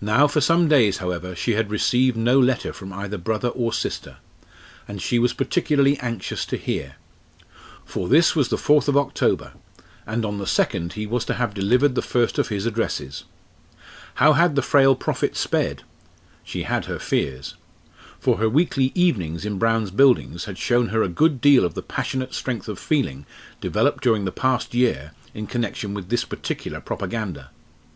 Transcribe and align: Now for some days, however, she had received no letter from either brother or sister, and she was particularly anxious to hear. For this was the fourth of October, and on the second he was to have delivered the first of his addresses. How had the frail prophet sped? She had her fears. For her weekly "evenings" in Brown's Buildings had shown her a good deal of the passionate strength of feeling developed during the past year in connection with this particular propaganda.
Now 0.00 0.28
for 0.28 0.40
some 0.40 0.68
days, 0.68 0.98
however, 0.98 1.34
she 1.34 1.54
had 1.54 1.72
received 1.72 2.16
no 2.16 2.38
letter 2.38 2.72
from 2.72 2.92
either 2.92 3.18
brother 3.18 3.48
or 3.48 3.72
sister, 3.72 4.18
and 4.86 5.02
she 5.02 5.18
was 5.18 5.32
particularly 5.32 5.98
anxious 5.98 6.46
to 6.46 6.56
hear. 6.56 6.94
For 7.84 8.06
this 8.08 8.36
was 8.36 8.48
the 8.48 8.56
fourth 8.56 8.86
of 8.86 8.96
October, 8.96 9.54
and 10.06 10.24
on 10.24 10.38
the 10.38 10.46
second 10.46 10.92
he 10.92 11.04
was 11.04 11.24
to 11.24 11.34
have 11.34 11.52
delivered 11.52 11.96
the 11.96 12.00
first 12.00 12.38
of 12.38 12.46
his 12.46 12.64
addresses. 12.64 13.24
How 14.14 14.34
had 14.34 14.54
the 14.54 14.62
frail 14.62 14.94
prophet 14.94 15.36
sped? 15.36 15.82
She 16.44 16.62
had 16.62 16.84
her 16.84 17.00
fears. 17.00 17.56
For 18.20 18.36
her 18.38 18.48
weekly 18.48 18.92
"evenings" 18.94 19.44
in 19.44 19.58
Brown's 19.58 19.90
Buildings 19.90 20.44
had 20.44 20.58
shown 20.58 20.90
her 20.90 21.02
a 21.02 21.08
good 21.08 21.40
deal 21.40 21.64
of 21.64 21.74
the 21.74 21.82
passionate 21.82 22.34
strength 22.34 22.68
of 22.68 22.78
feeling 22.78 23.26
developed 23.60 24.04
during 24.04 24.26
the 24.26 24.30
past 24.30 24.74
year 24.74 25.10
in 25.34 25.48
connection 25.48 25.92
with 25.92 26.08
this 26.08 26.24
particular 26.24 26.80
propaganda. 26.80 27.50